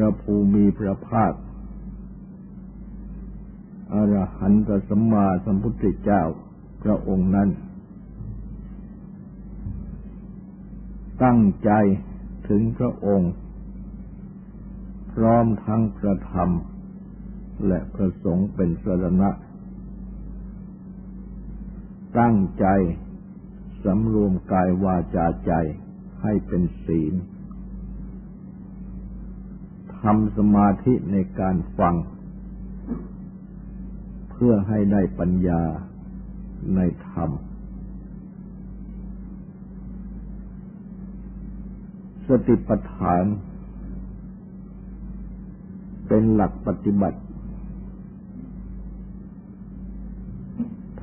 [0.00, 1.32] ระภูมิพระภาค
[3.92, 6.22] อรหันตสัมมาสัมพุทธเจ้า
[6.82, 7.48] พระองค์นั้น
[11.22, 11.70] ตั้งใจ
[12.48, 13.32] ถึงพระองค์
[15.12, 19.30] พร้อมทั้งกระทำและประสงค์เป็นสรณะ
[22.18, 22.66] ตั้งใจ
[23.84, 25.52] สำรวมกายวาจาใจ
[26.22, 27.14] ให้เป็นศีล
[30.02, 31.94] ทำสมาธิในการฟัง
[34.30, 35.62] เพื่อให้ได้ปัญญา
[36.74, 37.30] ในธรรม
[42.28, 43.24] สติปัฏฐาน
[46.08, 47.20] เป็นหลักปฏิบัติ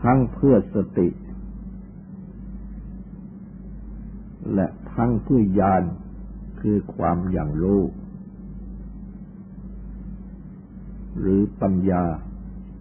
[0.01, 1.07] ทั้งเพื่อสติ
[4.53, 5.83] และทั้งเพื่อญาณ
[6.61, 7.81] คือความอย่างรู้
[11.19, 12.03] หรือปัญญา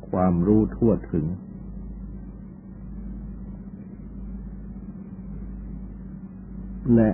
[0.08, 1.26] ความรู้ทั่วถึง
[6.94, 7.10] และ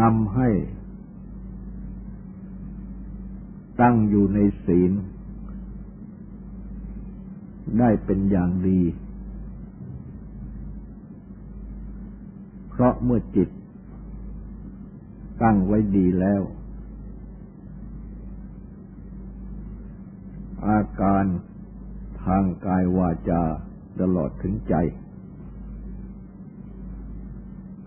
[0.00, 0.50] นำให้
[3.80, 4.92] ตั้งอยู่ในศีล
[7.78, 8.80] ได้เป็นอย่างดี
[12.68, 13.48] เพราะเมื่อจิต
[15.42, 16.42] ตั้งไว้ดีแล้ว
[20.68, 21.24] อาการ
[22.24, 23.42] ทางกายวาจา
[24.00, 24.74] ตลอดถึงใจ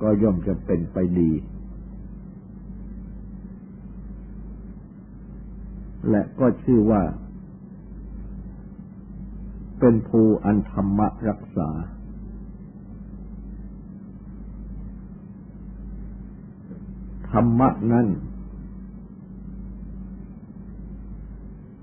[0.02, 1.32] ก็ย่อมจะเป็นไปดี
[6.10, 7.02] และก็ชื่อว่า
[9.80, 11.00] เป็นภูอันธรรม
[11.30, 11.70] รักษา
[17.32, 18.08] ธรรมะนั้น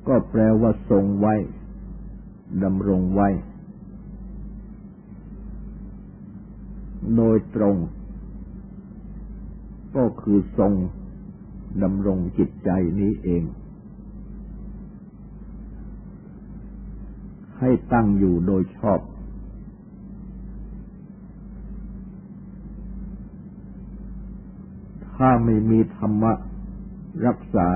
[0.08, 1.34] ก็แปลว่าทรงไว้
[2.64, 3.28] ดำรงไว้
[7.16, 7.76] โดยตรง
[9.96, 10.72] ก็คือทรง
[11.82, 12.70] ดำรงจิตใจ
[13.00, 13.42] นี้เอง
[17.58, 19.00] ให้ตั้งอยู่โดยชอบ
[25.14, 26.32] ถ้าไม่มีธรรมะ
[27.26, 27.69] รักษา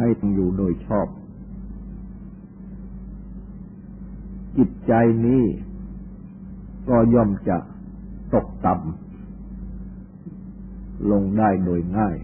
[0.00, 1.06] ให้ตั้งอยู่โดยชอบ
[4.56, 4.92] จิตใจ
[5.26, 5.44] นี้
[6.88, 7.56] ก็ย่อมจะ
[8.34, 12.16] ตกต่ำลงได้โดยง่าย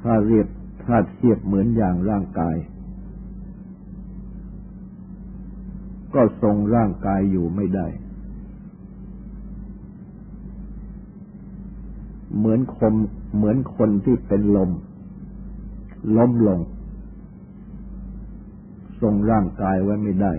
[0.00, 0.46] ถ้าเรียบ
[0.84, 2.56] ถ้าเทียบเหมือนอย่างร่างกาย
[6.14, 7.86] ก็ทรงร่างกายอยู่ไม่ได้
[12.38, 12.94] เหมือนคม
[13.36, 14.70] เหมือนคนที่เป็นลม
[16.16, 16.60] ล้มลง
[19.00, 20.32] ทรงร่างกายไว้ไม่ได้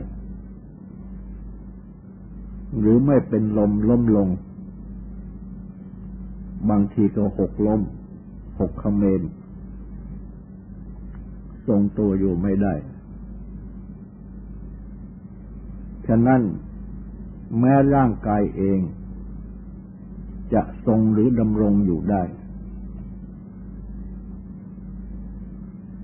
[2.80, 4.28] หรือไม่เป็นลมล้มลง
[6.70, 7.82] บางทีก็หกล้ม
[8.60, 9.22] หกขมเมน
[11.68, 12.74] ทรงตัวอยู่ไม่ได้
[16.08, 16.42] ฉะนั้น
[17.60, 18.80] แม้ร่างกายเอง
[20.54, 22.24] จะทรงหรือดำรงอยู่ได้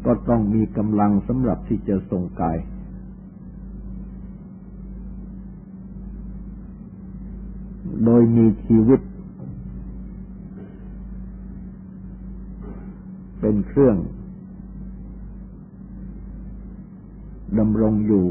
[0.06, 2.58] ก็ต้องมีกำลังสำหรับที่จะทรงกาย
[8.06, 9.02] โดยมีชีวิต
[13.40, 13.98] เป็นเครื่อง
[17.60, 18.26] ดำรงอยู่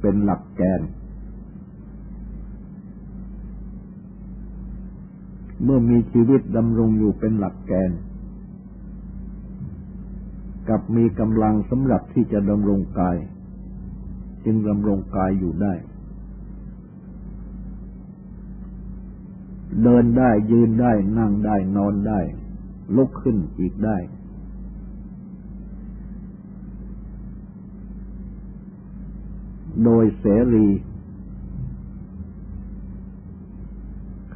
[0.00, 0.80] เป็นหลักแกน
[5.62, 7.90] เมื่อมีชีวิตดำรงอยู่เป็นหลักแกน
[10.68, 13.16] กับมีกำลังสำหรับที่จะดำรงกาย
[14.44, 15.74] จึงดำรงกายอยู่ได้
[19.82, 22.20] เดินได้ยืนได้นั่งได้นอนได้
[22.96, 23.98] ลุกขึ้นอีกได้
[29.84, 30.24] โดยเส
[30.54, 30.68] รี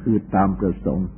[0.13, 1.09] คือตามประสงค์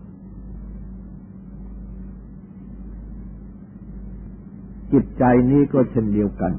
[4.91, 6.53] จิตใจนี้ก็เช่นเดียวกัน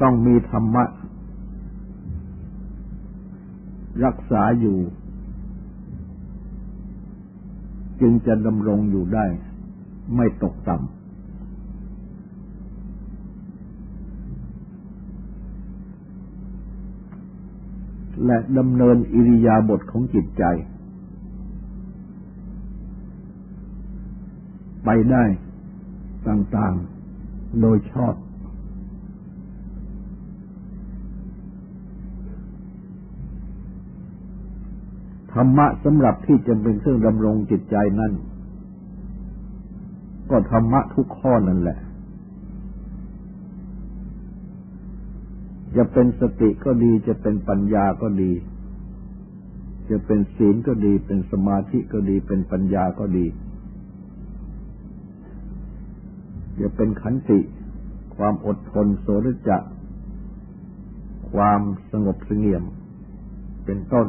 [0.00, 0.84] ต้องมีธรรมะ
[4.04, 4.78] รักษาอยู่
[8.00, 9.26] จึงจะดำรงอยู่ได้
[10.16, 11.01] ไม่ตกต่ำ
[18.26, 20.44] และดำเนินอิริยาบถของจิตใจ
[24.84, 25.24] ไปได้
[26.28, 28.14] ต่างๆโดยชอบ
[35.32, 38.12] ธรรมะสำหรับที่จะเป็นเครื่องดำรงจิตใจนั้น
[40.30, 41.78] ก็ธรรมะทุกข้อนั่นแหละ
[45.76, 48.32] จะเป็นสติก็ดี จะเป็นปัญญาก็ดี
[49.90, 53.26] จะเป็นศีลก็ดี เป็นสมาธิก็ดี เป็นปัญญาก็ดี
[56.60, 57.40] จะเป็นขันติ
[58.16, 59.58] ความอดทนโสรจะ
[61.32, 61.60] ความ
[61.92, 62.64] สงบสงเงียม
[63.64, 64.06] เป็นต้น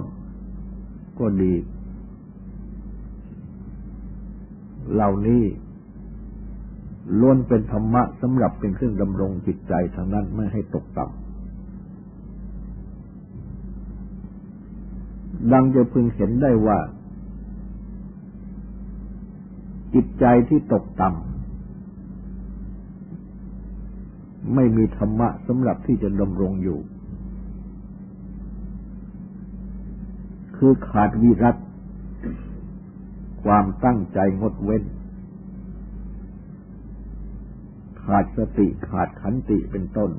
[1.20, 1.54] ก็ดี
[4.94, 5.44] เหล่านี้
[7.20, 11.23] ล้วนเป็นธรรมะสำหรับเป็นเครื่องดำรงจิตใจทางนั้นไม่ให้ตกต่ำ
[15.52, 16.80] ดังจะพึงเห็นได้ว่า
[19.94, 21.24] จิตใจที่ตกต่ำ
[24.56, 26.80] ไม่มีธรรมะสำหรับที่จะดำรงอยู่
[30.58, 31.58] คือขาดวิรัต
[33.44, 34.84] ความตั้งใจงดเว้น
[38.04, 40.12] ขาดสติขาดขันติเป็นต้น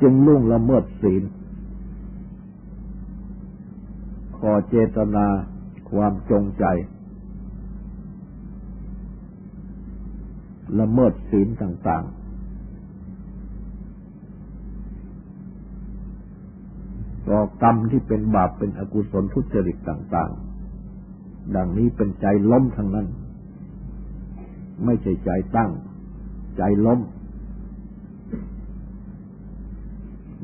[0.00, 1.22] จึงล่วงละเมิดศีล
[4.36, 5.26] ขอเจตนา
[5.90, 6.64] ความจงใจ
[10.80, 12.26] ละเมิดศีลต่าง ๆ
[17.28, 20.30] ก่อกรรมที่เป็นบาปเป็นอกุศลทุจริตต่าง
[20.92, 23.06] ๆ ดังนี้เป็นใจล้มทั้งนั้น
[24.84, 25.70] ไม่ใช่ใจตั้ง
[26.56, 26.98] ใจล้ม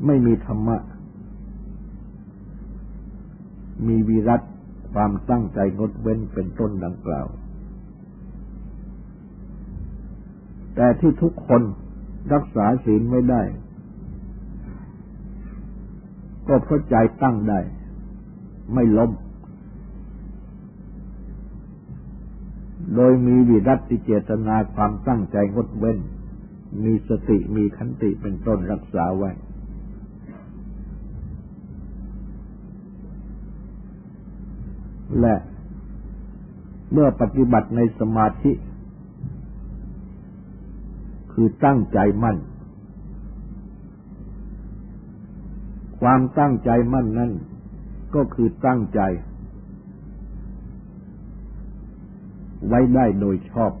[0.05, 0.77] ไม่มีธรรมะ
[3.87, 4.41] มีวิรัต
[4.93, 7.27] ความตั้งใจงดเว้นเป็นต้นดังกล่าว
[10.75, 11.61] แต่ที่ทุกคน
[12.33, 13.43] รักษาศีลไม่ได้
[16.47, 17.59] ก็เพราะใจตั้งได้
[18.73, 19.11] ไม่ล้ม
[22.95, 25.99] โดยมีวิรัติเจตนาความตั้งใจงดเว้น
[26.83, 29.31] มีสติมีขันติเป็นต้นรักษาไว้
[35.21, 35.35] และ
[36.91, 38.51] เมื่อปฏิบัติในสมาธิ
[41.33, 42.37] คือตั้งใจมั่น
[45.99, 47.31] ความตั้งใจมั่นนั้น
[48.15, 49.01] ก็คือตั้งใจ
[52.67, 53.71] ไว้ได้โดยชอบ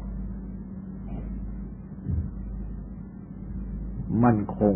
[4.23, 4.73] มั่นคง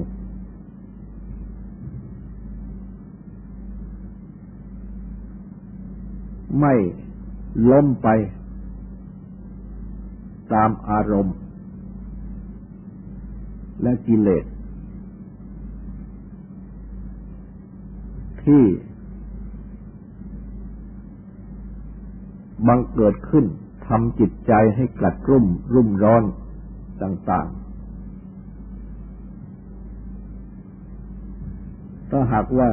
[6.60, 6.74] ไม่
[7.70, 8.08] ล้มไป
[10.54, 11.36] ตามอารมณ์
[13.82, 14.46] และกิเลส
[18.44, 18.64] ที่
[22.68, 23.46] บังเกิดขึ้น
[23.88, 26.24] ทำจิตใจให้กลัดรุ่มรุ่มร้อน
[27.02, 27.58] ต่าง ๆ
[32.10, 32.70] ถ้าหากว่า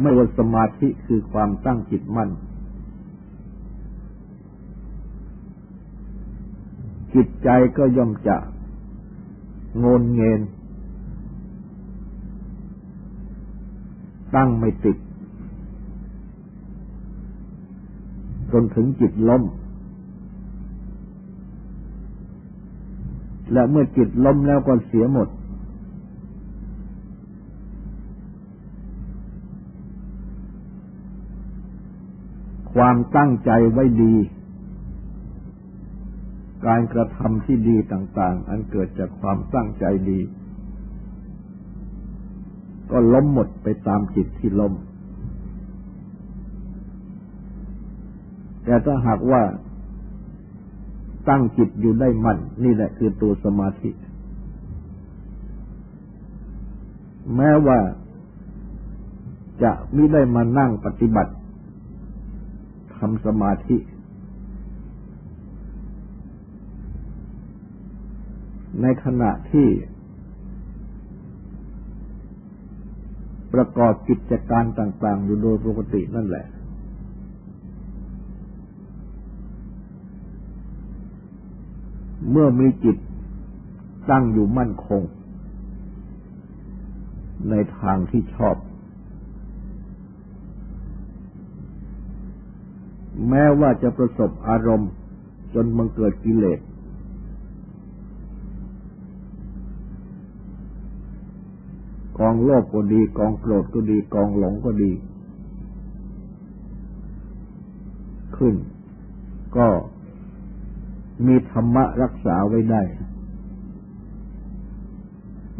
[0.00, 2.30] ไม่ว่าสมาธิคือความตั้งจิตมั่น
[7.14, 8.36] จิตใจก็ย่อมจะ
[9.84, 10.40] งนเงิน
[14.34, 14.96] ตั้งไม่ติด
[18.52, 19.42] จนถึงจิตล้ม
[23.52, 25.28] และเมื่อจิตล้มแล้วก็เสียหมด
[32.78, 34.14] ความตั้งใจไว้ดี
[36.66, 40.20] การกระทำที่ดีต่าง ๆ อันเกิดจากความตั้งใจดี
[42.90, 44.72] ก็ล้มหมดไปตามจิตที่ล้ม
[48.64, 49.42] แต่ถ้าหากว่า
[51.28, 53.90] ตั้งจิตอยู่ได้มันนี่แหละคือตัวสมาธิ
[57.36, 57.78] แม้ว่า
[59.62, 61.32] จะไม่ได้มานั่งปฏิบัติ
[62.98, 63.76] ทำสมาธิ
[68.82, 69.68] ในขณะที่
[73.52, 76.46] ประกอบกิจการต่าง ๆ อยู่โดยปกตินั่นแหละ
[82.30, 82.96] เมื่อมีจิต
[84.10, 85.02] ตั้งอยู่มั่นคง
[87.50, 88.56] ในทางที่ชอบ
[93.28, 94.90] แม้ว่าจะประสบอารมณ์
[95.54, 96.60] จนมังเกิดกิเลส
[102.18, 104.92] กองโลภก็ดี กองโกรธก็ดี กองหลงก็ดี
[108.36, 108.54] ขึ้น
[109.56, 109.68] ก็
[111.26, 112.82] มีธรรมะรักษาไว้ได้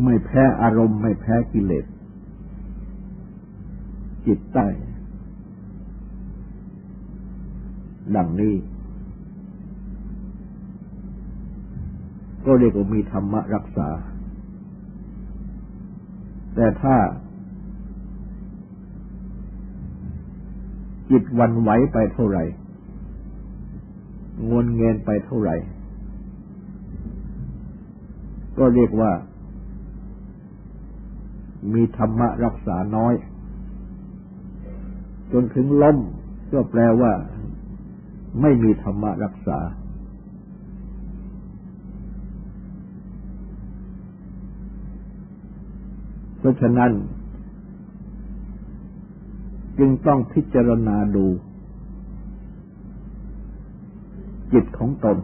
[0.03, 1.87] ไม่แพ้อารมณ์ไม่แพ้กิเลส
[4.27, 4.67] จิตใต้
[8.17, 8.55] ดังนี้
[12.47, 13.89] ก็เรียกว่ามีธรรมะรักษา
[16.55, 16.97] แต่ถ้า
[21.11, 22.45] จิตวันไหวไปเท่าไหร่
[24.49, 25.57] งวนเงินไปเท่าไหร่
[28.59, 29.13] ก็เรียกว่า
[31.75, 33.15] มีธรรมะรักษาน้อย
[35.33, 35.99] จนถึงล้ม
[36.53, 37.13] ก็แปลว่า
[38.41, 39.59] ไม่มีธรรมะรักษา
[46.39, 46.93] เพราะฉะนั้น
[49.79, 51.27] จึงต้องพิจารณาดู
[54.53, 55.17] จิตของตน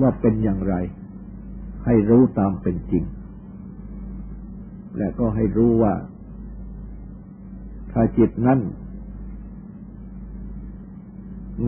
[0.00, 0.74] ว่าเป็นอย่างไร
[1.84, 3.04] ให้รู้ตามเป็นจริง
[4.98, 5.94] และก็ให้รู้ว่า
[8.00, 8.60] ถ้าจิตนั้น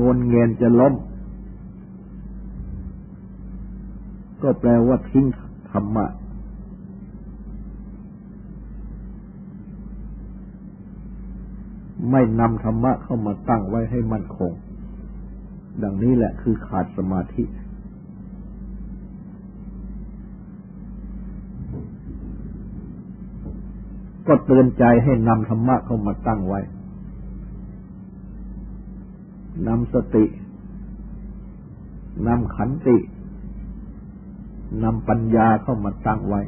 [0.00, 0.94] งนเงียนจะล้ม
[4.42, 5.26] ก็แปลว่าทิ้ง
[5.70, 6.06] ธรรมะ
[12.10, 14.52] ไม่นำธรรมะเข้ามาตั้งไว้ให้มั่นคง
[15.82, 17.42] ดังนี้แหละคือขาดสมาธิ
[24.30, 26.60] ก็เตือนใจให้นำธรรมะเข้ามาตั้งไว้
[29.66, 30.24] นำสติ
[32.26, 32.96] นำขันติ
[34.82, 36.40] นำปัญญาเข้ามาตั้งไว้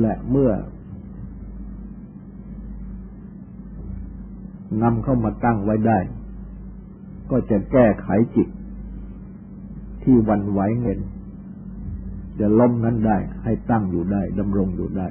[0.00, 0.52] และเมื่อ
[4.82, 5.98] นำเข้ามาตั้งไว้ได้
[7.30, 8.48] ก็จะแก้ไขจิต
[10.02, 11.00] ที่วันไหวเงิน
[12.40, 15.08] จะล้มนั้นได้ ให้ตั้งอยู่ได้ดำรงอยู่ได้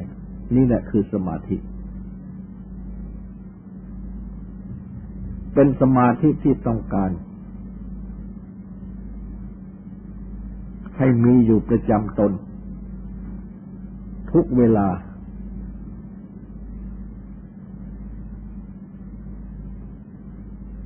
[0.56, 1.58] นี่แหละคือสมาธิ
[5.54, 7.12] เป็นสมาธิที่ต้องการ
[10.98, 12.32] ให้มีอยู่ประจำตน
[14.32, 14.88] ทุกเวลา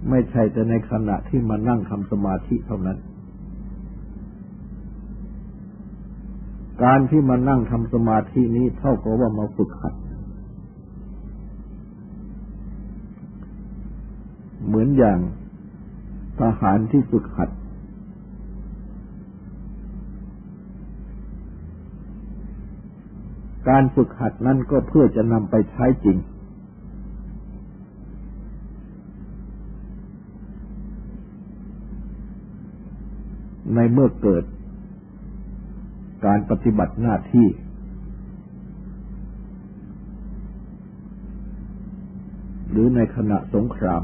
[0.10, 2.98] ไม่ใช่แต่ในขณะที่มานั่งทำสมาธิเท่านั้น
[6.84, 9.94] การที่มานั่งทำสมาธินี้เท่ากับว่ามาฝึกหัด
[14.66, 15.20] เหมือนอย่าง
[16.40, 17.50] ทหารที่ฝึกหัด
[23.70, 26.18] การฝึกหัดนั้นก็เพื่อจะนำไปใช้จริง
[33.76, 34.44] ในเมื่อเกิด
[36.26, 37.48] การปฏิบัติหน้าที่
[42.70, 44.02] หรือในขณะสงคราม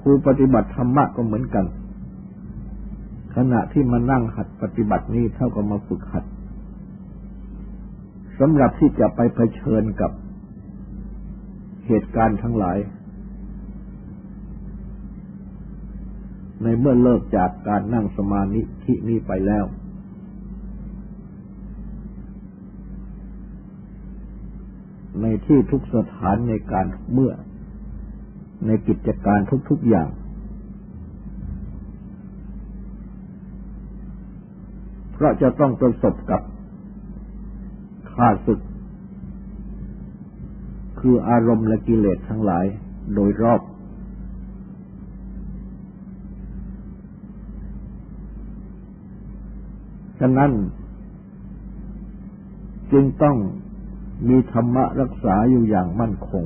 [0.00, 1.64] ผู้ปฏิบัติธรรมะก็เหมือนกัน
[3.36, 6.24] ขณะที่มานั่งหัดปฏิบัตินี้เท่ากับมาฝึกหัด
[8.38, 10.12] สำหรับที่จะไปเผชิญกับ
[11.86, 12.78] เหตุการณ์ทั้งหลาย
[16.62, 18.42] ในเมื่อเลิกจากการนั่งสมา
[18.84, 19.64] ธินี้ไปแล้ว
[25.22, 27.32] ในที่ทุกสถานในการเมื่อ
[28.66, 29.38] ในกิจการ
[29.70, 30.10] ทุกๆอย่าง
[35.12, 36.42] เพราะจะต้องประสบกับ
[38.12, 38.60] ข้าศึก
[41.00, 42.66] คืออารมณ์และกิเลสทั้งหลาย
[43.14, 43.60] โดยรอบ
[50.20, 50.50] ฉะนั้น
[52.92, 53.36] จึงต้อง
[54.28, 56.44] มีธรรมะรักษาอยู่อย่างมั่นคง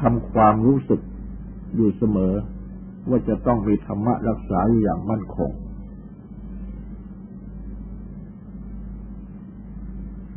[0.00, 1.00] ทำความรู้สึก
[1.74, 2.34] อยู่เสมอ
[3.08, 5.50] ว่าจะต้องมีธรรมะรักษาอยู่อย่างมั่นคง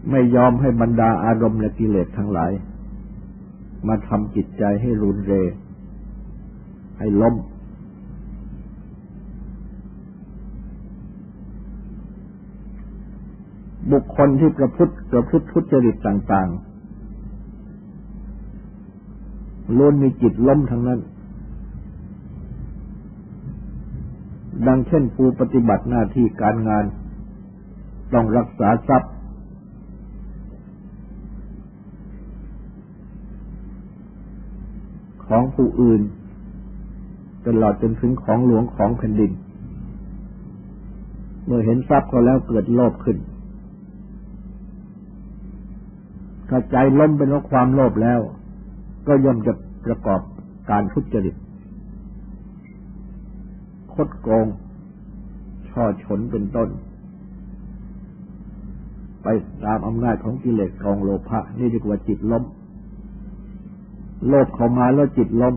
[0.09, 2.51] ไม่ยอมให้บรรดาอารมณ์และกิเลสทั้งหลาย
[3.87, 5.33] มาทำจิตใจให้รุนเร
[7.01, 7.35] ให้ล้ม
[13.91, 16.55] บุคคลที่ประพฤติประพฤติทุจริตต่าง ๆ
[19.77, 20.99] ล้วนมีจิตล้มทั้งนั้น
[24.67, 26.85] ดังเช่นผู้ปฏิบัติหน้าที่การงาน
[28.13, 29.13] ต้องรักษาทรัพย์
[35.25, 36.03] ของผู้อื่น
[37.47, 39.31] ตลอดจนถึงของหลวงของแผ่นดิน
[41.45, 43.17] เมื่อเห็นทรัพย์ก็แล้วเกิดโลภขึ้น
[46.49, 48.19] ถ้าใจล้มเป็นเพราะความโลภแล้ว
[49.07, 49.53] ก็ย่อมจะ
[49.85, 50.21] ประกอบ
[50.69, 51.35] การทุจริต
[53.93, 54.45] คดโกง
[55.69, 56.69] ช่อฉนเป็นต้น
[59.23, 59.27] ไป
[59.65, 62.43] ตามอำนาจของกิเลสกองโลภะนี่ดีกว่าจิตล้ม
[64.27, 65.55] โลภเข้ามาแล้วจิตล้ม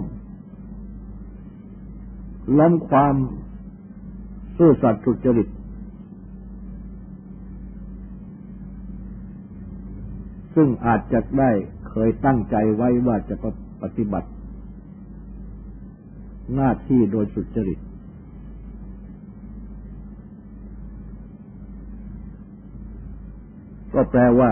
[2.59, 3.15] ล้มความ
[4.57, 5.49] ซื่อสัตย์สุจริต
[10.55, 11.51] ซึ่งอาจจะได้
[11.89, 13.37] เคยตั้งใจไว้ว่าจะ
[13.83, 14.29] ปฏิบัติ
[16.55, 17.79] หน้าที่โดยสุจริต
[23.95, 24.51] ก็แปลว่า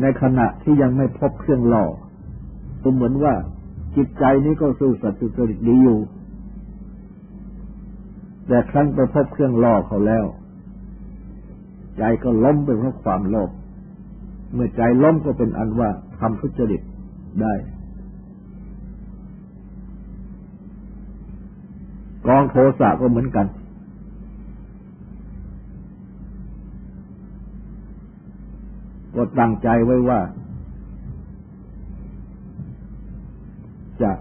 [0.00, 1.84] ในขณะที่ยังไม่พบเครื่องหล่อ
[2.82, 3.34] ก็เหมือนว่า
[3.96, 5.98] จิตใจนี้ก็สู้สัตว์สุจริตดีอยู่
[8.46, 10.24] แต่ครั้งไปพบเครื่องล่อเขาแล้ว
[11.98, 13.50] ใจก็ล้มไปเพราะความโลภ
[14.52, 16.82] เมื่อใจล้มก็เป็นอันว่าทำทุจริต
[17.42, 17.54] ได้
[22.26, 23.46] กองโทสะก็เหมือนกัน
[29.14, 30.20] ก็ตั้งใจไว้ว่า
[34.02, 34.12] จะ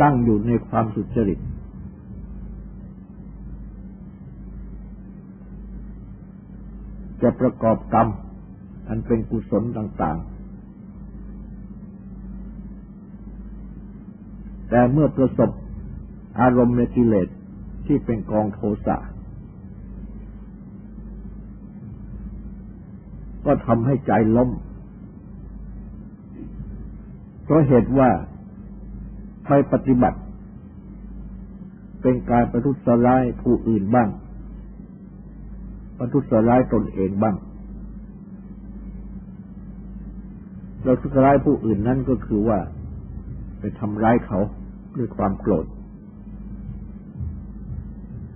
[0.00, 1.38] ตั้งอยู่ในความสุจริต
[7.22, 8.08] จะประกอบกรรม
[8.88, 10.30] อันเป็นกุศลต่าง ๆ
[14.68, 15.50] แต่เมื่อประสบ
[16.40, 17.28] อารมณ์ในกิเลส
[17.86, 18.96] ที่เป็นกองโทสะ
[23.44, 24.50] ก็ทำให้ใจล้ม
[27.44, 28.10] เพราะเหตุว่า
[29.52, 30.18] ไปปฏิบัติ
[32.02, 34.08] เป็นการประทุษร้ายผู้อื่นบ้าง
[35.98, 37.36] ประทุษร้ายตนเองบ้าง
[40.84, 42.58] เราทุษร้ายผู้อื่นนั่นก็คือว่า
[43.58, 44.38] ไปทำร้ายเขา
[44.98, 45.66] ด้วยความโกรธ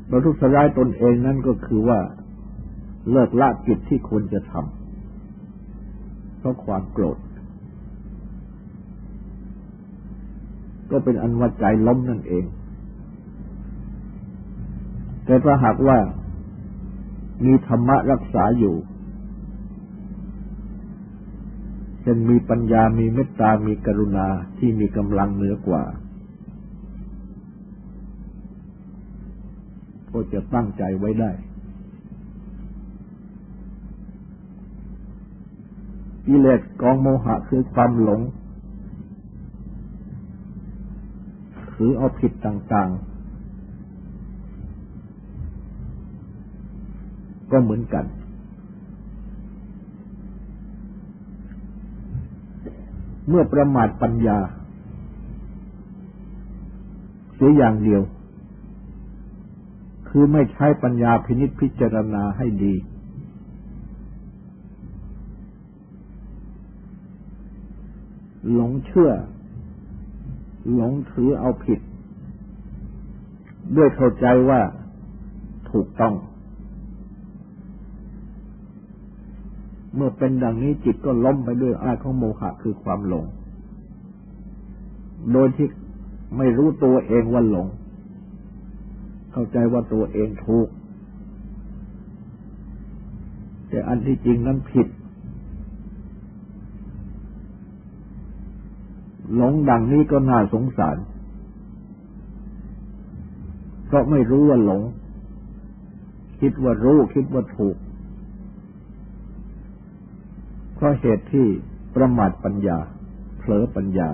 [0.08, 2.00] เราทุษร้ายตนเองนั่นก็คือว่า
[3.10, 7.18] เลิกละกิจที่ควรจะทำเพราะความโกรธ
[10.90, 12.44] ก็เป็นอันว่าใจล้มนั่นเอง
[15.24, 15.98] แต่ถ้าหากว่า
[17.44, 18.76] มีธรรมะรักษาอยู่
[22.00, 24.26] เช่นมีปัญญามีเมตตา มีกรุณา
[24.58, 25.82] ที่มีกำลังเหนือกว่า
[30.12, 31.30] ก็จะตั้งใจไว้ได้
[36.26, 38.20] กิเลสกองโมหะคือความหลง
[41.74, 42.98] คือเอาผิดต่าง ๆ
[47.50, 48.04] ก็เหมือนกัน
[53.28, 54.38] เมื่อประมาทปัญญา
[57.34, 58.02] เสียอย่างเดียว
[60.08, 62.74] คือไม่ใช้ปัญญาพินิจพิจารณาให้ดี
[68.52, 69.10] หลงเชื่อ
[70.72, 71.80] หลงถือเอาผิด
[73.76, 74.60] ด้วยเข้าใจว่า
[75.70, 76.14] ถูกต้อง
[79.94, 83.26] เมื่อเป็นดังนี้จิตก็ล้มไปด้วยอาของโมหะคือความหลง
[85.32, 85.68] โดยที่
[86.36, 87.68] ไม่รู้ตัวเองว่าหลง
[89.32, 90.68] เข้าใจว่าตัวเองถูก
[93.68, 94.88] แต่อันที่จริงนั้นผิด
[99.34, 100.96] หลงดังนี้ก็น่าสงสาร
[103.86, 104.82] เพราะไม่รู้ว่าหลง
[106.40, 107.76] คิดว่ารู้คิดว่าถูก
[110.74, 111.46] เพราะเหตุที่
[111.94, 112.78] ประมาทปัญญา
[113.38, 114.08] เผลอปัญญา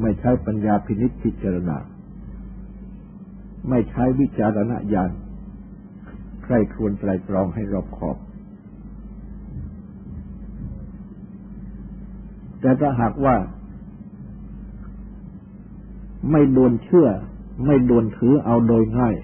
[0.00, 1.76] ไม่ใช้ปัญญาพินิจพิจารณา
[3.68, 5.10] ไม่ใช้วิจารณญาณ
[6.44, 8.16] ใครควรไตรตรองให้รอบขอบ
[12.60, 13.36] แต่ถ้าหากว่า
[16.30, 17.08] ไม่ดวนเชื่อ
[17.64, 19.14] ไม่ดวนถือเอาโดยง่าย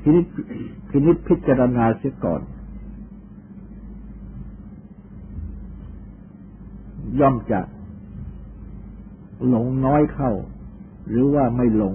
[0.00, 0.26] พินิจ
[0.88, 2.40] พินิจพิจารณาเสียก่อน
[7.20, 7.60] ย่อมจะ
[9.46, 10.32] หลงน้อยเข้า
[11.08, 11.94] หรือว่าไม่หลง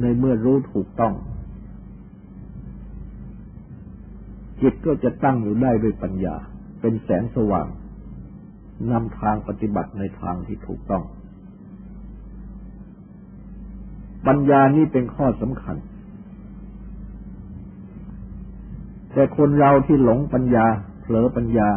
[0.00, 1.14] ในเมื่อรู้ถูกต้อง
[4.60, 6.36] จิตก็จะตั้งอยู่ได้ด้วยปัญญา
[6.80, 7.66] เป็นแสงสว่าง
[8.90, 11.04] นำทางปฏิบัติในทางที่ถูกต้อง
[14.26, 15.76] ปัญญานี้เป็นข้อสำคัญ
[19.12, 20.66] แต่คนเราที่หลงปัญญา
[21.00, 21.68] เผลอปัญญา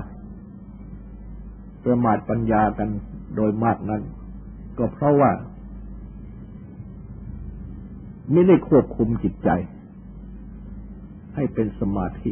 [1.83, 2.89] ประมาทปัญญากัน
[3.35, 4.01] โดยมากนั้น
[4.77, 5.31] ก็เพราะว่า
[8.31, 9.49] ไม่ได้ควบคุมจิตใจ
[11.35, 12.31] ให้เป็นสมาธิ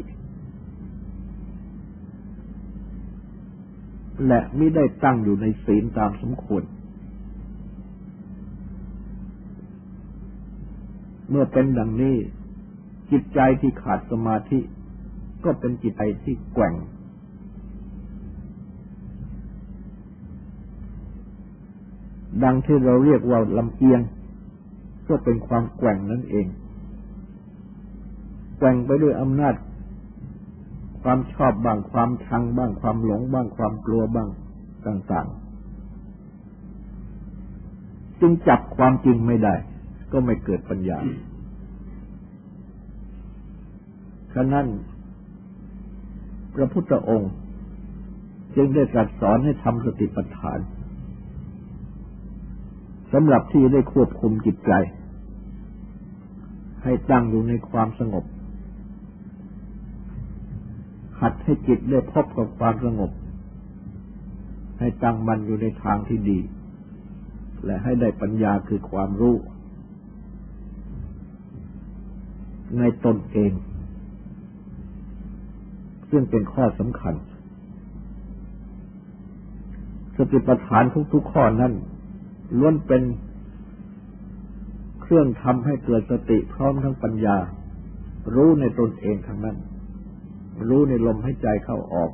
[4.28, 6.64] และไม่ได้ตั้งอยู่ในศีลตามสมควร
[11.30, 12.16] เมื่อเป็นดังนี้
[13.12, 14.60] จิตใจที่ขาดสมาธิ
[15.44, 16.74] ก็เป็นจิตใจที่แกว่ง
[22.44, 24.02] ดังที่เราเรียกว่าลำเอียง
[25.10, 26.48] ก็เป็นความแกว่งนั่นเอง
[28.58, 29.56] แกว่งไปด้วยอำนาจ
[31.04, 34.30] ความชอบบ้างความชังบ้างความหลงบ้างความกลัวบ้าง
[34.86, 35.40] ต่าง ๆ
[38.20, 39.56] จึงจับความจริงไม่ได้
[40.12, 41.00] ก็ไม่เกิดปัญญา
[44.34, 44.68] ฉะนั้น
[46.56, 47.32] พระพุทธองค์
[48.56, 50.60] จึงได้ตรัสสอนให้ทำสติปัฏฐาน
[53.14, 54.72] สำหรับที่ได้ควบคุมจิตใจ
[56.84, 58.26] ให้ตั้งอยู่ในความสงบ
[61.22, 63.12] หัดให้จิตได้พบกับความสงบ
[64.80, 66.40] ให้ตั้งมันอยู่ในทางที่ดี
[67.66, 69.36] และให้ได้ปัญญาคือความรู้
[72.80, 73.52] ในตนเอง
[76.10, 77.16] ซึ่งเป็นข้อสำคัญ
[80.16, 81.74] สติปัฏฐานทุกๆข้อนั้น
[82.58, 83.04] ล้วนเป็น
[85.02, 87.38] เครื่องทำให้เกิดสติพร้อมทั้งปัญญา
[88.36, 89.58] รู้ในตนเองทั้งนั้น
[90.68, 92.12] รู้ในลมหายใจเข้าออก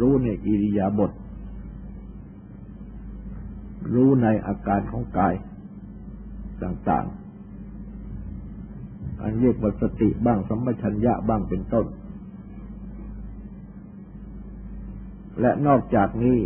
[0.00, 1.12] รู้ในอิริยาบถ
[3.94, 5.34] รู้ในอาการของกาย
[6.62, 11.86] ต่างๆ อันเรียกว่าสติบ้างสัมปชัญญะบ้างเป็นต้น
[15.40, 16.38] และนอกจากนี้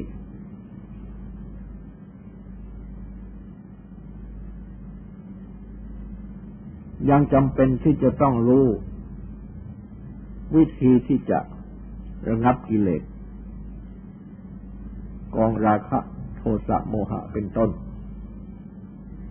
[7.10, 8.66] ยังจำเป็นที่จะต้องรู้
[10.56, 11.38] วิธีที่จะ
[12.28, 13.02] ระงับกิเลส
[15.34, 15.98] กองราคะ
[16.36, 17.70] โทสะโมหะเป็นต้น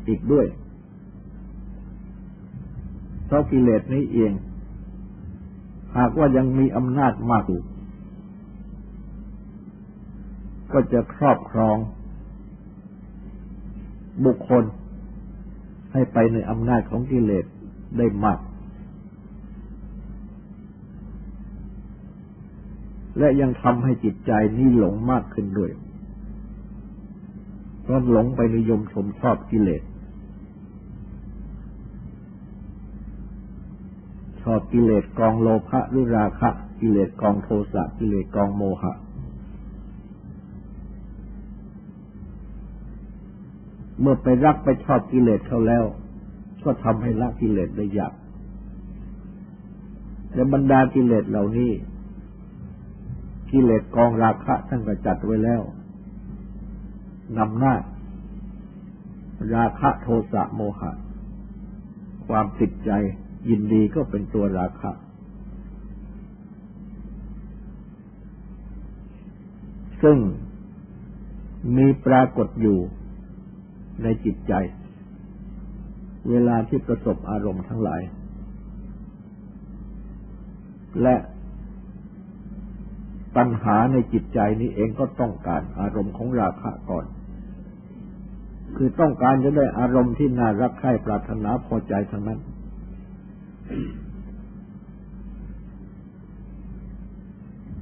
[0.08, 0.47] อีกด้วย
[3.25, 4.32] เพราะกิเลสนี้เอง
[5.97, 7.63] หากว่ายังมีอำนาจมากอยู่
[10.71, 11.77] ก็จะครอบครอง
[14.25, 14.63] บุคคล
[15.93, 17.45] ให้ไปในอำนาจของกิเลส
[17.97, 18.39] ได้มาก
[23.19, 25.71] และยังทำให้จิตใจนี้หลงมากขึ้นด้วย
[27.82, 29.84] เพราะหลงไปนิยมชมชอบกิเลส
[34.41, 36.49] ชอบกิเลสกองโลภะหรือราคะ
[36.82, 38.93] กิเลสกองโทสะกิเลสกองโมหะ
[43.99, 45.84] เมื่อไปรักไปชอบกิเลสเขาแล้ว
[46.63, 48.13] ก็ทำให้ละกิเลสได้ยาก
[50.32, 51.71] แต่บรรดากิเลสเหล่านี้
[53.51, 55.62] กิเลสกองราคะท่านก็จัดไว้แล้ว
[57.38, 57.75] นำหน้า
[59.55, 60.91] ราคะโทสะโมหะ
[62.27, 62.91] ความติดใจ
[63.49, 64.91] ยินดีก็เป็นตัวราคะ
[70.03, 70.17] ซึ่ง
[71.77, 72.77] มีปรากฏอยู่
[74.03, 74.53] ในจิตใจ
[76.29, 78.01] เวลาที่ประสบอารมณ์ทั้งหลาย
[81.01, 81.15] และ
[83.39, 87.06] ตัณหาในจิตใจนี้เองก็ต้องการอารมณ์ของราคะก่อน
[88.78, 92.39] คือต้องการจะได้อารมณ์ที่น่ารักใคร่ปรารถนาพอใจทั้งนั้น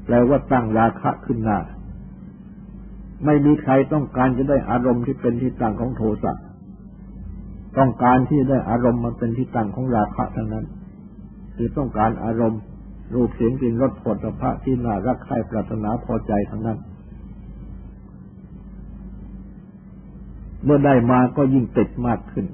[0.06, 1.60] แปลว่าตั้งราคะขึ้นหน้า
[3.26, 6.34] ไม่มีใครต้องการจะได้อารมณ์ที่เป็นที่ตั้งของโทสะ
[7.78, 10.66] ต้องการที่ได้อารมณ์มันเป็นที่ตั้งของราคะทั้งนั้น
[11.56, 12.62] คือต้องการอารมณ์
[13.14, 16.80] รูปเสียงกลิ่นรสผลพระที่น่ารักใคร่ปรารถนาพอใจทั้งนั้น
[20.64, 22.46] เมื่อได้มาก็ยิ่งติดมากขึ้น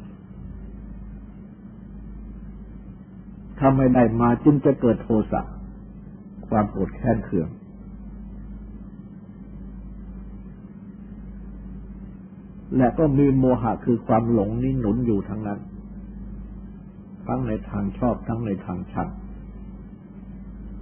[3.58, 5.42] ถ้าไม่ได้มาจึงจะเกิดโทสะ
[6.48, 7.50] ความโกรธแค้นเคือง
[12.78, 15.60] และก็มีโมหะคือความหลงนี่หนุนอยู่ทั้งนั้น
[17.28, 19.10] ทั้งในทางชอบทั้งในทางชัง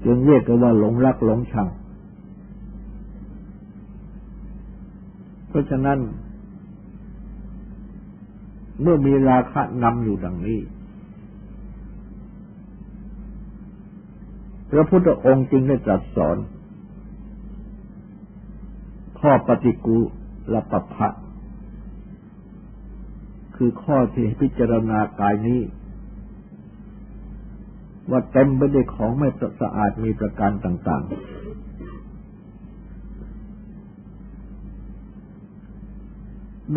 [0.06, 1.68] จึงเรียกกันว่าหลงรักหลงชัง
[5.48, 6.00] เพราะฉะนั้น
[8.82, 10.60] เมื่อมีราคะนำอยู่ดังนี้
[14.72, 16.38] พระพุทธองค์จึงได้ตรัสสอน
[19.20, 20.00] ข้อปฏิกู
[20.54, 21.08] ลปภะ
[23.56, 25.62] คือข้อที่พิจารณากายนี้
[28.10, 29.30] ว่าเต็มไปด้วยของไม่
[29.62, 31.12] สะอาดมีประการต่าง ๆ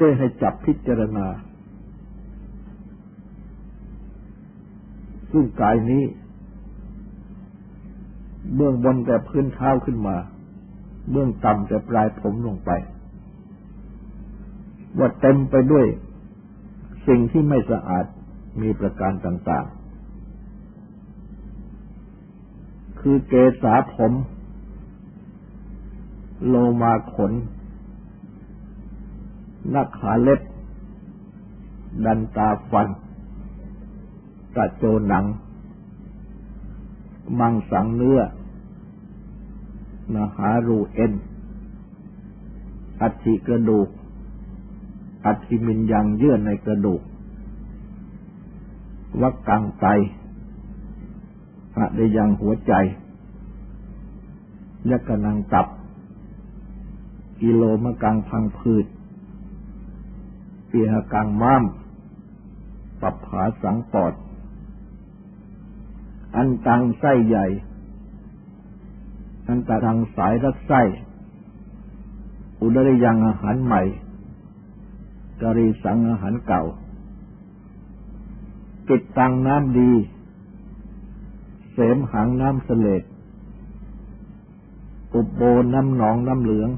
[0.01, 1.27] ด้วยให้จับพิจารณา
[5.31, 6.03] ซึ่งกายนี้
[8.55, 10.17] เบื้องบนแต่พื้นเท้าขึ้นมา
[11.11, 12.71] เบื้องต่ำแต่ปลายผมลงไป
[14.99, 15.87] ว่าเต็มไปด้วย
[17.09, 18.07] สิ่งที่ไม่สะอาด
[18.63, 19.67] มีประการต่าง
[23.07, 24.13] คือเกษาผม
[26.47, 27.33] โลมาขน
[29.75, 30.41] นักขาเล็บ
[32.05, 32.89] ดันตาฟัน
[34.55, 35.25] ตะโจหนัง
[37.39, 38.21] มังสังเนื้อ
[40.15, 41.13] นาหารูเอ็น
[43.01, 43.89] อัฐิกระดูก
[45.27, 47.03] อัฐิมินยังเยื่อในกระดูก
[49.21, 49.87] วักกังไต
[51.77, 52.73] อะได้ยังหัวใจ
[54.91, 55.67] ยักกนังตับ
[57.41, 58.87] กิโลมะกังพังพืช
[60.69, 61.65] เปียกังม้าม
[63.01, 64.15] ปับผาสังปอด
[66.37, 67.47] อันตังไส้ใหญ่
[69.49, 70.83] อันตาทางสายรักไส้
[72.61, 73.83] อุดรยังอาหารใหม่
[75.41, 76.63] กรีสังอาหารเก่า
[78.89, 79.91] กิดตังน้ำดี
[81.75, 83.03] เสมหังน้ำเสลด
[85.15, 85.41] อุบโบ
[85.75, 86.71] น้ำหนองน้ำเหลือง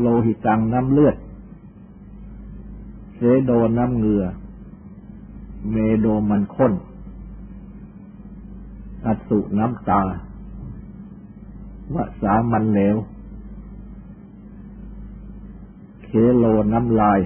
[0.00, 1.16] โลหิตังน้ำเลือด
[3.14, 4.24] เสโดน้ำเหงื่อ
[5.70, 6.72] เมโดมันข้น
[9.04, 10.00] อัสุน้ำตา
[11.94, 12.96] วสามันเหลว
[16.04, 17.20] เคโลน้ำลาย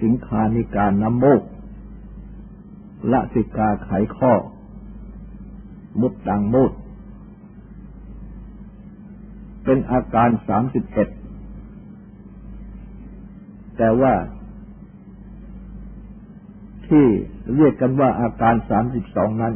[0.00, 1.42] สิงคานิการน้ำโมก
[3.12, 4.32] ละสิกาไขข้อ
[6.00, 6.72] มุดดังมุด
[9.64, 11.08] เป็นอาการสามสิบเอ็ด
[13.76, 14.14] แต่ว่า
[16.86, 17.06] ที่
[17.56, 19.54] เรียกกันว่าอาการสามสิบสองนั้น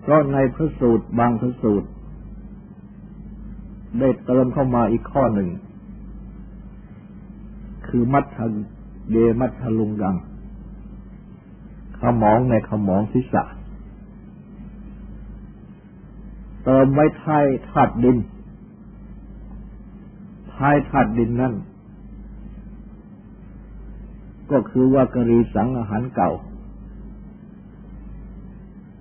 [0.00, 1.88] เพราะในพระสูตรบางพระสูตร
[3.98, 5.48] ได้เติมเข้ามาอีกข้อหนึ่ง
[7.86, 8.38] คือมัทธ
[9.10, 10.16] เยมัทธลุงดัง
[12.00, 13.44] ขมองในขมองศีรษะ
[16.64, 18.16] เติมไว้ท้ายถาดดิน
[20.54, 21.54] ท้ายถาดดินนั่น
[24.50, 26.32] ก็คือว่ากรีสังอาหารเก่า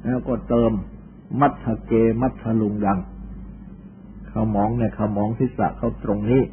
[0.04, 0.72] แล้วก็เติม
[1.40, 3.00] มัทเกมัทลุงดัง
[4.32, 6.44] ขมองในขมองศีรษะเขาตรงนี้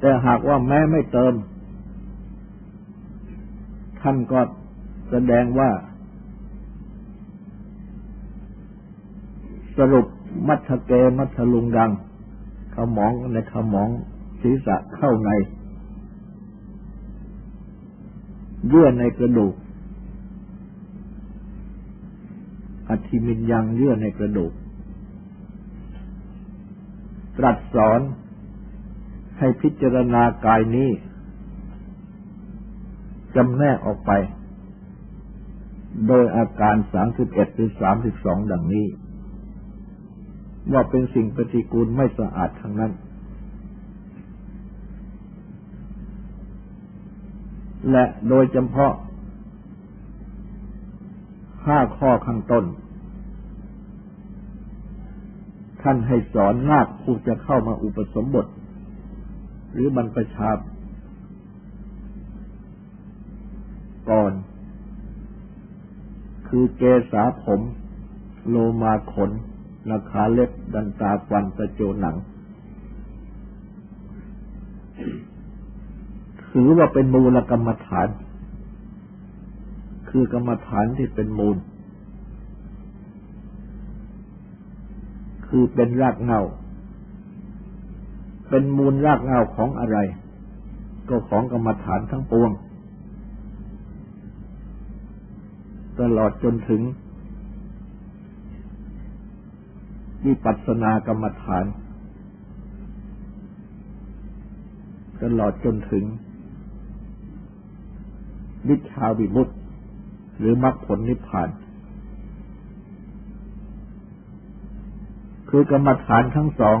[0.00, 1.32] แต่หากว่าแม้ไม่เติม
[4.10, 4.40] ท่านก็
[5.10, 5.70] แสดงว่า
[9.78, 10.06] สรุป
[10.48, 11.90] มัทเกมัทลุงดัง
[12.74, 13.88] ขมองในขมอง
[14.40, 15.30] ศีรษะเข้าใน
[18.68, 19.54] เยื่อในกระดูก
[22.88, 24.52] อธิมินยังเยื่อในกระดูก
[27.38, 28.00] ตรัสสอน
[29.38, 30.90] ให้พิจารณากายนี้
[33.36, 34.12] จำแนกออกไป
[36.06, 38.86] โดยอาการสามสิบเอ็ดหรือสามสิบสองดังนี้
[40.72, 42.92] ว่าเป็นสิ่งปฏิกูลไม่สะอาดทั้งนั้น
[47.90, 48.92] และโดยเฉพาะ
[51.66, 52.64] ห้าข้อข้างต้น
[55.82, 58.46] ท่านให้สอนนาคผู้จะเข้ามาอุปสมบท
[59.72, 60.50] หรือบรรพชา
[64.10, 64.32] ก่อน
[66.48, 67.60] คือเกษาผม
[68.48, 69.30] โลมาขน
[69.90, 72.16] นาคาเล็บดันตาฟันตะโจหนัง
[76.50, 78.08] ถือว่าเป็นมูลกรรมฐาน
[80.10, 81.56] คือกรรมฐานที่เป็นมูล
[85.48, 86.40] คือเป็นรากเงา
[88.48, 89.98] เป็นมูลรากเงาของอะไร
[91.08, 92.50] ก็ของกรรมฐานทั้งปวง
[96.00, 96.82] ตลอดจนถึง
[100.26, 101.64] วิปัสสนากรรมฐาน
[105.22, 106.04] ตลอดจนถึง
[108.68, 109.54] วิชาวิมุตติ
[110.38, 111.48] หรือมรรคผลนิพพาน
[115.50, 116.78] คือกรรมฐานทั้งสอง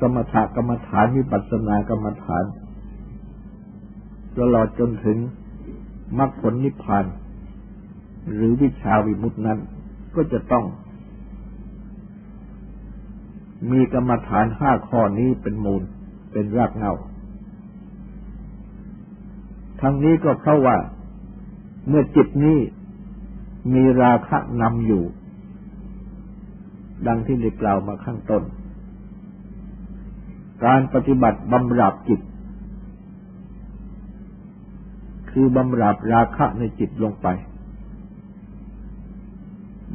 [0.00, 2.44] สมถกรรมฐานวิปัสสนากรรมฐาน
[4.38, 5.18] ตลอดจนถึง
[6.18, 7.04] มรรคผลนิพพาน
[8.32, 9.58] หรือวิชาวิมุตินั้น
[10.14, 10.64] ก็จะต้อง
[13.70, 15.82] มีกรรมฐานห้าข้อนี้เป็นมูล
[16.32, 16.92] เป็นรากเงา
[19.80, 20.76] ทั้งนี้ก็เพราะว่า
[21.88, 22.58] เมื่อจิตนี้
[23.74, 25.04] มีราคะนำอยู่
[27.06, 28.42] ดังที่ได้กล่าวมาข้างต้น
[30.64, 32.20] การปฏิบัติบำราบจิต
[35.30, 37.26] คือบำราบราคะในจิตลงไป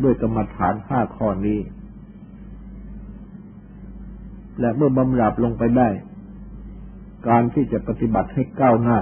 [0.04, 1.60] ด้วยกรรมฐานห้าข้อนี้
[4.60, 5.89] และเมื่อบำราบลงไปได้
[7.27, 8.99] การที่จะปฏิบัติให้ก้าวหน้า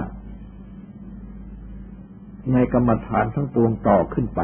[2.52, 4.40] ในกรรมฐานทั้งปวงต่อขึ้นไป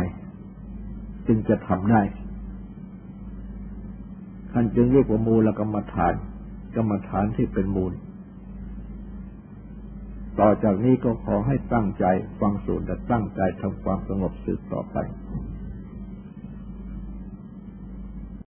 [1.27, 2.03] จึงจะทำได้
[4.53, 6.15] ท่านจึงเรียกว่ามูลกรรมฐาน
[6.77, 7.93] กรรมฐานที่เป็นมูล
[10.41, 12.05] ต่อจากนี้ก็ขอให้ตั้งใจ
[12.41, 14.97] ฟังสูตรและตั้งใจทำความสงบสืบต่อไป